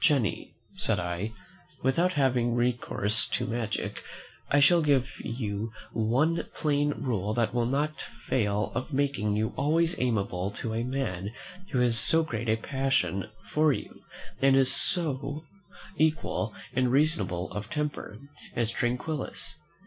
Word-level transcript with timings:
"Jenny," 0.00 0.54
said 0.76 0.98
I, 0.98 1.32
"without 1.82 2.14
having 2.14 2.54
recourse 2.54 3.28
to 3.28 3.44
magic, 3.46 4.02
I 4.50 4.58
shall 4.58 4.80
give 4.80 5.20
you 5.20 5.70
one 5.92 6.46
plain 6.54 6.92
rule 6.96 7.34
that 7.34 7.52
will 7.52 7.66
not 7.66 8.00
fail 8.00 8.72
of 8.74 8.94
making 8.94 9.36
you 9.36 9.52
always 9.54 10.00
amiable 10.00 10.50
to 10.52 10.72
a 10.72 10.82
man 10.82 11.34
who 11.72 11.80
has 11.80 11.98
so 11.98 12.22
great 12.22 12.48
a 12.48 12.56
passion 12.56 13.28
for 13.50 13.70
you, 13.74 14.00
and 14.40 14.56
is 14.56 14.68
of 14.68 14.72
so 14.72 15.44
equal 15.98 16.54
and 16.72 16.90
reasonable 16.90 17.54
a 17.54 17.62
temper, 17.62 18.16
as 18.56 18.70
Tranquillus. 18.72 19.56